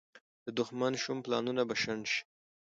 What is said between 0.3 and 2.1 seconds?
د دښمن شوم پلانونه به شنډ